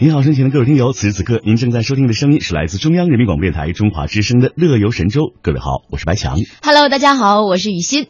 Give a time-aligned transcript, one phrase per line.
[0.00, 5.22] 您好，身前的各位听友，此时此刻您正在收听的声音是来自中央人民广播电台中华之声的《乐游神州》。
[5.42, 6.36] 各位好，我是白强。
[6.62, 8.06] Hello，大家好，我是雨欣。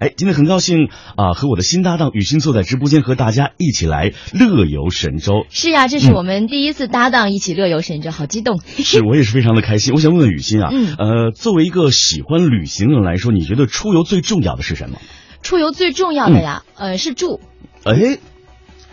[0.00, 5.46] 哎，今天很高兴啊、和我的新搭档雨欣坐在直播间，和大家一起来乐游神州。
[5.48, 8.60] 是呀，这是我们第一次搭档一起乐游神州，好激动。
[8.76, 9.94] 是我也是非常的开心。
[9.94, 14.98] 我想问问雨欣啊，嗯呃，作为一个喜欢旅行的人来说，你觉得出游最重要的是什么？
[15.40, 17.40] 出游最重要的呀，呃，是住，
[17.84, 18.18] 哎，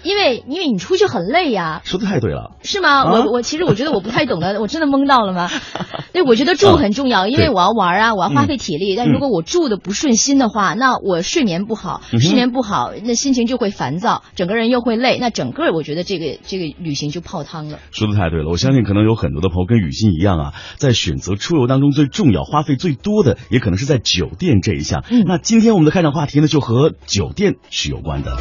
[0.04, 2.58] 因为因为你出去很累呀，说的太对了。
[2.64, 3.02] 是吗？
[3.04, 5.50] 啊我我其实我觉得我不太懂的， 我真的懵到了吗？
[6.14, 8.96] 对，我觉得住很重要，因为我要玩啊，我要花费体力。
[8.96, 17.80] 但如果我住的不顺心的话，那我睡眠不好，嗯睡眠不好，那心情就会烦躁，整个人又会累，那整个我觉得这个这个旅行就泡汤了。
[17.92, 25.04] 说的太对了，我相信可能有很多的朋友跟雨欣一样啊，在选择出游当中最重要、花费最多的，也可能是在酒店这一项。
[25.10, 28.32] 嗯那今天我们的开场话题呢，就和酒店是有关的。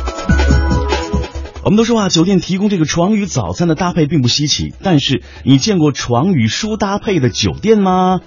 [1.70, 8.18] 我们都说啊，酒店提供这个床与早餐的搭配并不稀奇，但是你见过床与书搭配的酒店吗？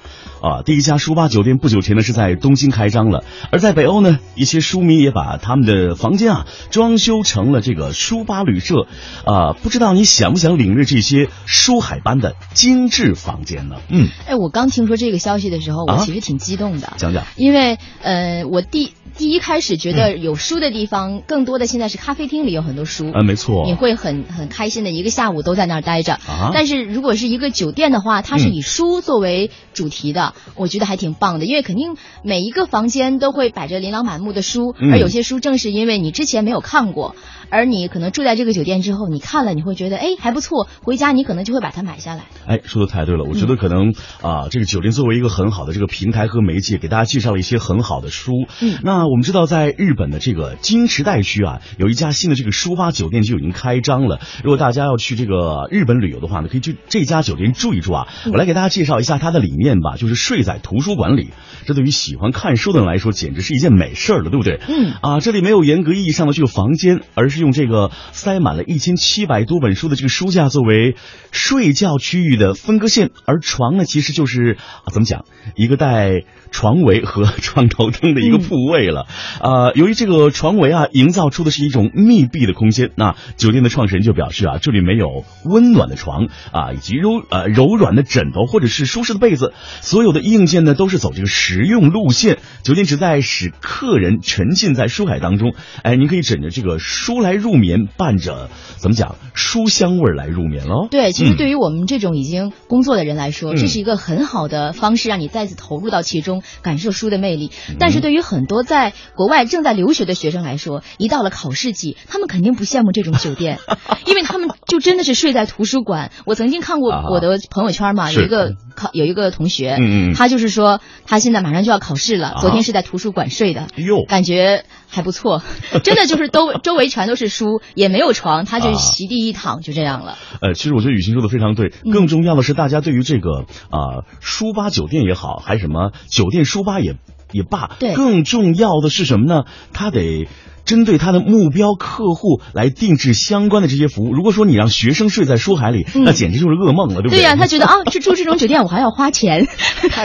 [0.41, 8.87] 啊，第一家书吧酒店不久前呢是在东京开张了，而在北欧呢，一些书迷也把他们的房间啊装修成了这个书吧旅社，
[9.25, 13.75] 啊，不知道你想不想领略这些书海般的精致房间呢？
[13.89, 16.93] 嗯，哎，我刚听说这个消息的时候，我啊其实挺激动的。
[16.95, 17.25] 讲讲。
[17.35, 26.13] 因为呃，我第第一开始觉得有书的地方，更多的现在是咖啡厅里有很多书，啊，没错，你会很很开心的一个下午都在那儿待着。
[26.13, 34.91] 啊但是如果是一个酒店的话，它是嗯以书作为主题的，我觉得还挺棒的，因为肯定每一个房间都会摆着琳琅满目的书，嗯。
[34.91, 37.15] 而有些书正是因为你之前没有看过。
[37.53, 42.23] 而你可能住在这个酒店之后，你看了你会觉得哎还不错，回家你可能就会把它买下来。
[42.47, 48.31] 哎，说的太对了，我觉得可能啊、这个酒店作为一个很好的这个平台和媒介，给大家介绍了一些很好的书。
[48.61, 54.19] 嗯那我们知道，在日本的这个金池袋区啊，有一家新的这个书吧酒店就已经开张了。
[54.43, 58.07] 如果大家要去这个日本旅游的话呢，可以去这家酒店住一住啊。
[58.25, 61.29] 我来给大家介绍一下它的理念吧，就是睡在图书馆里。
[61.65, 64.59] 这对于喜欢看书的人来说，简直是一件美事儿了，对不对？
[64.67, 70.95] 嗯啊，这里没有严格意义上的这个房间，而是用这个塞满了一千七百多本书的这个书架作为
[71.33, 76.21] 睡觉区域的分割线，而床呢，其实就是啊，怎么讲，一个带
[76.51, 79.07] 床围和床头灯的一个铺位了。
[79.41, 92.37] 啊、 由于这个床围啊，营造出的是一种密闭的空间，那酒店的创始人就表示啊，这里没有温暖的床啊，以及柔呃柔软的枕头或者是舒适的被子，所有的硬件呢都是走这个实用路线。
[92.63, 100.87] 酒店旨在使客人沉浸在书海当中，哎，您可以枕着这个书来入眠，伴着怎么讲书香味儿来入眠喽。
[100.91, 107.51] 对，其实嗯对于我们这种已经工作的人来说，嗯这是一个很好的方式，让你再次投入到其中，感受书的魅力。
[107.69, 113.59] 嗯但是对于很多在国外正在留学的学生来说，一到了考试季，他们肯定不羡慕这种酒店，
[114.05, 116.11] 因为他们就真的是睡在图书馆。
[116.25, 123.61] 我曾经看过啊我的朋友圈嘛，是有一个考有一个同学，嗯他就是说他现在马上就要考试了，啊昨天是在图书馆睡的。
[123.61, 125.41] 哎，感觉还不错，
[125.83, 130.17] 真的就是都 周围全都是书，也没有床，他就啊席地一躺，就这样了。
[130.39, 131.73] 呃，其实我觉得雨欣说的非常对。
[131.83, 136.95] 嗯更重要的是，大家对于这个啊、书吧酒店也好，还是什么酒店书吧也
[137.31, 139.45] 也罢，对更重要的是什么呢？
[139.73, 140.27] 他得。
[140.65, 144.13] 针对他的目标客户来定制相关的这些服务。
[144.13, 147.19] 如果说你让学生睡在书海里，嗯那简直就是噩梦了，对不对？
[147.19, 149.47] 对呀、他觉得 啊，去住这种酒店我还要花钱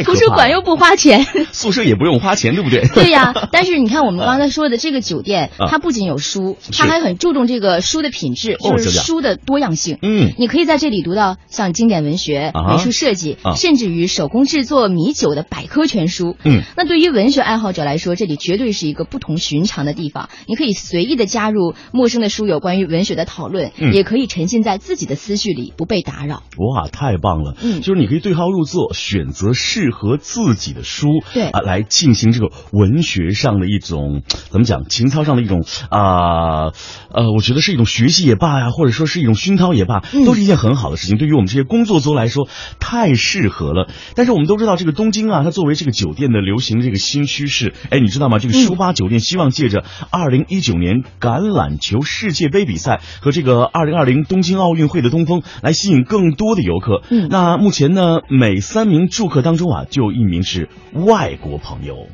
[0.05, 1.27] 图书馆又不花钱。
[1.53, 2.87] 宿舍也不用花钱，对不对？
[2.89, 9.99] 对呀、但是你看我们刚才说的这个酒店，啊它不仅有书，它还很注重这个书的品质，哦就是书的多样性。
[10.03, 16.37] 嗯，你可以在这里读到像经典文学、啊美术设计，啊甚至于手工制作米酒的百科全书。
[16.45, 20.29] 嗯，那对于文学爱好者来说，这里绝对是一个不同寻常的地方。
[20.49, 26.43] 你可以随意的加入陌生的书友关于文学的讨论，嗯也可以沉浸在自己的思绪里，不被打扰。
[26.57, 27.55] 哇，太棒了！
[27.63, 36.73] 嗯就是你可以对号入座，选择适合自己的书，对啊，来进行这个文学上的一种怎么讲，情操上的一种啊
[37.13, 41.19] 呃我觉得是一种学习也罢呀，或者说是一种熏陶也罢，嗯都是一件很好的事情。
[41.19, 42.49] 对于我们这些工作族来说，
[42.81, 43.91] 太适合了。
[44.15, 48.39] 但是我们都知道，这个东京啊，它作为这个酒店的流行这个新趋势，哎，你知道吗？
[48.39, 57.02] 这个书吧酒店希望借着二零一九年橄榄球世界杯比赛和这个二零二零东京奥运会的东风，来吸引更多的游客。
[57.11, 62.06] 嗯那目前呢，每三名住客当中啊，就有一名是外国朋友。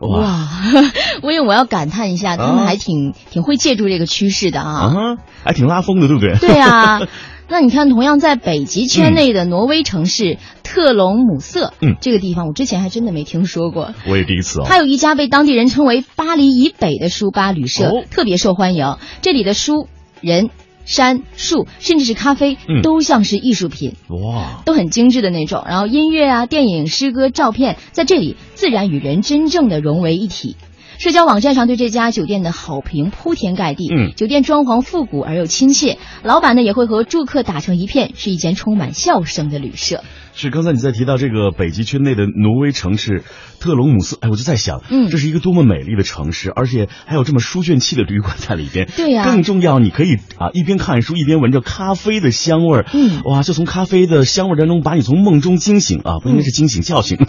[0.00, 0.48] 哇哇，
[1.22, 5.16] 我因为我要感叹一下，他们啊还挺挺会借助这个趋势的啊啊。
[5.44, 6.36] 还挺拉风的，对不对？
[6.36, 7.00] 对啊，
[7.48, 13.94] 那你看，同样在北极圈内的挪威城市特隆姆瑟，嗯，这个地方我之前还真的没听说过。
[14.08, 14.64] 我也第一次哦。
[14.66, 18.96] 它有一家被当地人称为“巴黎以北”的书吧旅社，特别受欢迎。
[19.20, 19.88] 这里的书、
[20.20, 20.50] 人、
[20.84, 25.64] 山、树，甚至是咖啡，都像是艺术品，哇，都很精致的那种。
[25.66, 30.56] 然后音乐啊、电影、诗歌、照片，在这里自然与人真正的融为一体。
[30.98, 33.92] 社交网站上对这家酒店的好评铺天盖地。
[33.94, 40.02] 嗯，酒店装潢复古而又亲切，老板呢也会和住客打成一片，是一间充满笑声的旅社。
[40.36, 43.22] 是刚才你在提到这个北极圈内的挪威城市
[43.60, 48.88] 特隆姆斯，哎，我就在想，嗯，这是一个多么美丽的城市，而且还有这么书卷气的旅馆在里边。
[48.96, 57.16] 对呀，更重要，你可以啊一边看书一边闻着咖啡的香味儿，嗯，哇，就从咖啡的香味当中把你从梦中惊醒啊，不应该是惊醒叫醒。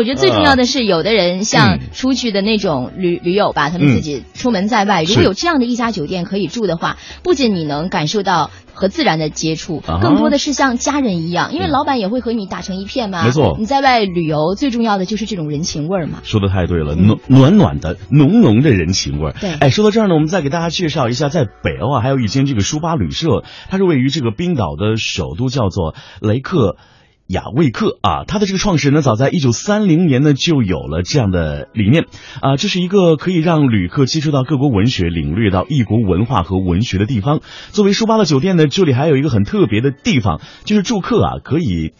[0.00, 13.24] 我觉得最重要的是，有的人像出去的那种旅旅友吧，他们自己出门在外，如果有这样的一家酒店可以住的话，不仅你能感受到和自然的接触，更多的是像家人一样，因为老板也会和你打成一片嘛。
[13.24, 16.20] 没错，你在外旅游最重要的就是这种人情味儿嘛。
[16.22, 19.34] 说的太对了，暖暖暖的、浓浓的人情味儿。
[19.38, 26.76] 对，哎，说到这儿呢，我们再给大家介绍一下，在北欧啊，还有一间这个书吧旅社，它是位于这个冰岛的首都，叫做雷克。
[27.30, 32.06] 雅未克啊，他的这个创始人呢，早在一九三零年呢就有了这样的理念
[32.42, 37.40] 啊，这是一个可以让旅客接触到各国文学、领略到异国文化和文学的地方。
[37.70, 41.92] 作为书吧的酒店呢，这里还有一个很特别的地方，就是住客啊可以。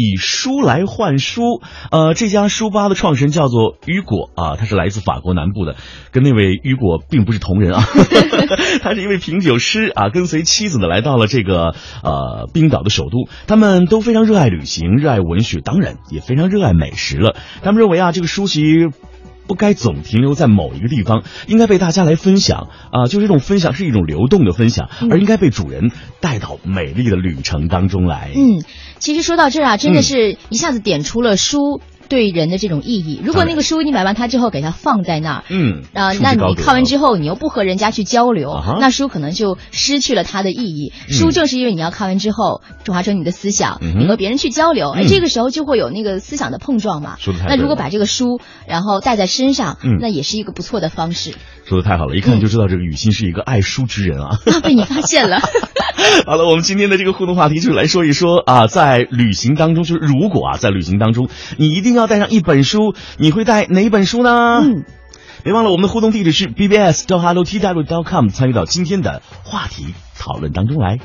[0.00, 1.60] 以书来换书，
[1.90, 5.76] 呃，这家书吧的创始人叫做雨果啊，他是来自法国南部的，
[6.10, 7.84] 跟那位雨果并不是同人啊，
[8.80, 17.36] 他是一位品酒师啊，跟随妻子呢来到了这个呃冰岛的首都，他们都非常热爱旅行，热爱文学，当然也非常热爱美食了。
[17.62, 18.88] 他们认为啊，这个书籍。
[19.50, 23.08] 不该总停留在某一个地方，应该被大家来分享啊！
[23.08, 28.30] 就这种分享是一种流动的分享，而应该被主人带到美丽的旅程当中来。
[28.36, 28.62] 嗯，
[29.00, 31.80] 其实说到这儿啊，真的是一下子点出了书。
[32.10, 40.92] 对人的这种意义，如果那个书你买完它之后给它放在那儿，嗯，啊，那你看完之后你又不和人家去交流，那书可能就失去了它的意义。
[41.08, 47.16] 书正是因为你要看完之后转化成你的思想，你和别人去交流，哎，这个时候就会有那个思想的碰撞嘛。
[47.46, 51.34] 那如果把这个书然后带在身上，那也是一个不错的方式。
[51.64, 54.30] 说的太好了，一看就知道这个雨欣是一个爱书之人啊。
[54.50, 55.38] 啊，被你发现了。
[56.26, 64.60] 好了，我们今天的这个互动话题就是来说一说啊，在旅行当中，就是如果啊，在旅行当中你一定要带上一本书，你会带哪本书呢？
[64.62, 64.84] 嗯，
[65.42, 67.06] 别忘了我们的互动地址是 bbs.
[67.06, 68.04] 到 hello tw.
[68.04, 70.98] com，参与到今天的话题讨论当中来。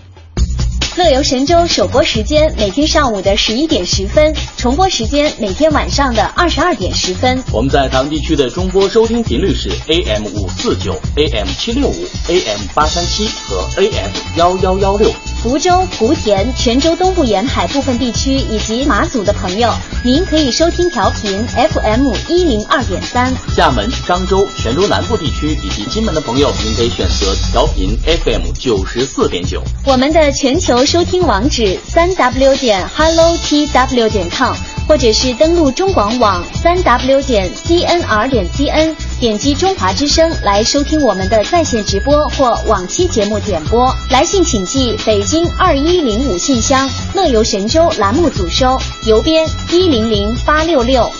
[0.98, 7.44] 乐游神州首播时间每天上午的十一点十分，重播时间每天晚上的二十二点十分。
[7.52, 15.12] 我们在唐地区的中波收听频率是 AM 五四九、AM 七六五、AM 八三七和 AM 幺幺幺六。
[15.46, 19.72] 福州、莆田、泉州东部沿海部分地区以及马祖的朋友，
[20.04, 23.32] 您可以收听调频 FM 一零二点三。
[23.56, 29.62] 厦门、漳州、泉州南部地区以及金门的朋友，您可以选择调频 FM 九十四点九。
[29.86, 34.56] 我们的全球收听网址三 W 点 Hello T W 点 com。
[34.88, 43.94] 或者是登录中广网三 w 点 cnr 点 cn，点击中华之声来收听我们的在线直播或往期节目点播。
[44.12, 51.12] 来信请寄北京二一零五信箱，乐游神州栏目组收，邮编一零零八六六。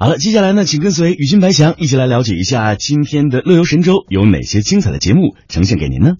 [0.00, 6.14] 好了，接下来呢，请跟随雨欣白翔一起来了解一下今天的乐游神州有哪些精彩的节目呈现给您呢？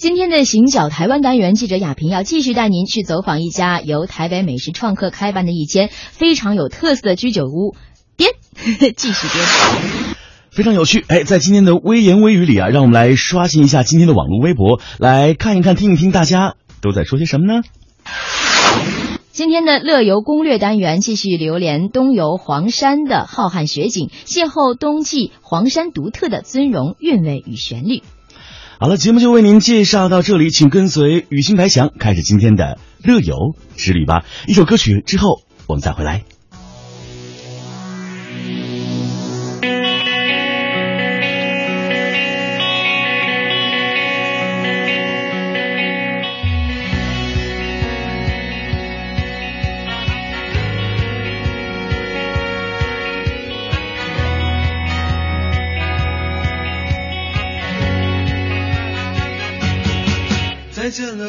[0.00, 7.74] 今天的行脚台湾单元，记者亚平要继续带您去走访一家由台北美食创客开办的一间非常有特色的居酒屋。
[8.16, 8.30] 编，
[8.94, 9.44] 继续编，
[10.52, 11.04] 非常有趣。
[11.08, 17.62] 哎，在今天的微言微语里啊，让我们来刷新一下今天的网络微博，来看一看、听一听，大家都在说些什么呢？
[19.32, 28.04] 今天的乐游攻略单元继续流连东游黄山的浩瀚雪景，邂逅冬季黄山独特的尊容韵味与旋律。
[28.80, 33.34] 好了，节目就为您介绍到这里，请跟随雨欣白翔开始今天的乐游
[33.76, 34.24] 之旅吧。
[34.46, 36.22] 一首歌曲之后，我们再回来。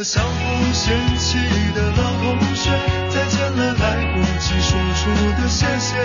[0.04, 1.38] 相互嫌弃
[1.76, 2.72] 的老同学，
[3.10, 5.02] 再见了来不及说出
[5.42, 5.96] 的谢谢。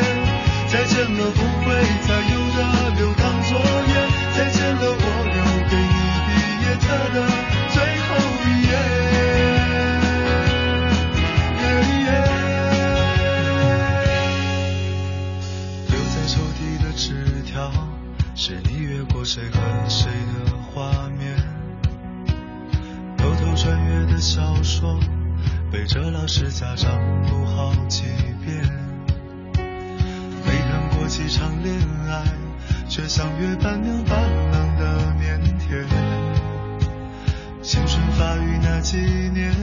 [0.66, 1.72] 再见了不会
[2.02, 2.58] 再有的
[2.98, 3.94] 留堂作业，
[4.36, 5.38] 再见了我留
[5.70, 5.94] 给你
[6.26, 6.28] 毕
[6.64, 6.84] 业册
[7.14, 7.16] 的
[23.56, 24.98] 穿越的小说，
[25.70, 26.90] 背着老师家长
[27.28, 28.02] 读好几
[28.44, 28.60] 遍。
[30.44, 32.24] 没谈过几场恋爱，
[32.88, 34.20] 却像约伴娘伴
[34.50, 35.38] 郎的腼
[35.70, 35.86] 腆。
[37.62, 38.96] 青春发育那几
[39.32, 39.54] 年，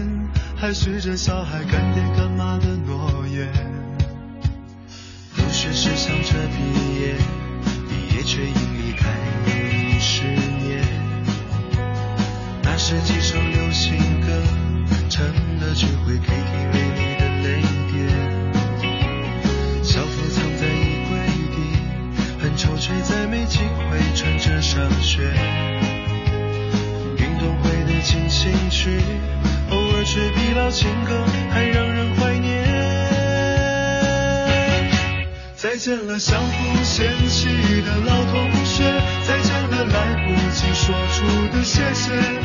[0.56, 3.52] 还许着小孩干爹干妈的诺言。
[5.36, 6.64] 入学时想着毕
[7.00, 7.16] 业，
[7.90, 9.10] 毕业却因离开
[41.24, 42.41] 我的谢谢，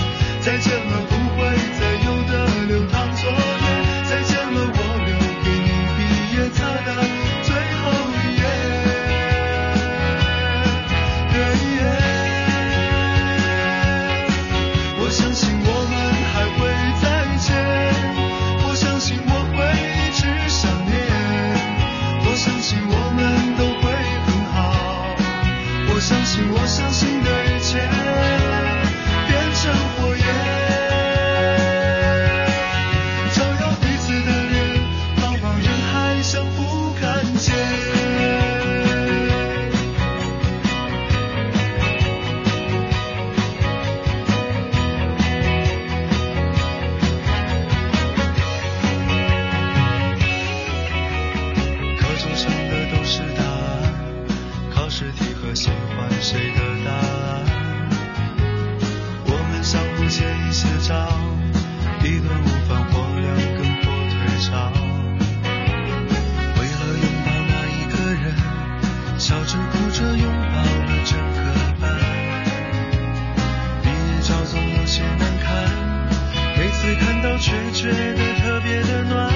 [78.87, 79.33] 的暖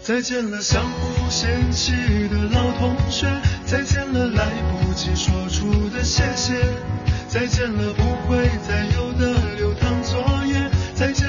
[0.00, 1.92] 再见了相互嫌弃
[2.28, 3.26] 的老同学，
[3.64, 6.54] 再见了来不及说出的谢谢，
[7.28, 11.25] 再见了不会再有的流淌作业，再见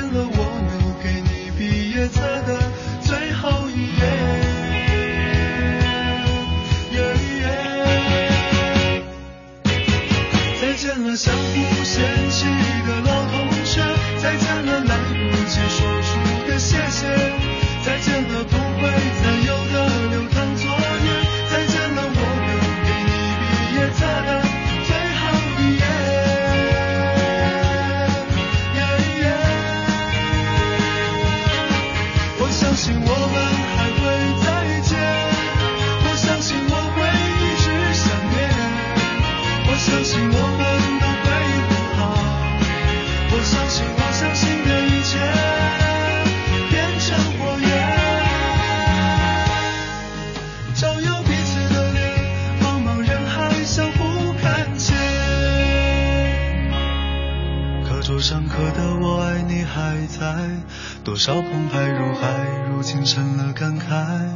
[61.28, 64.30] 笑澎湃如海，如今成了感慨。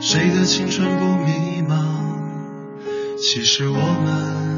[0.00, 1.84] 谁的青春不迷茫？
[3.20, 4.57] 其实我们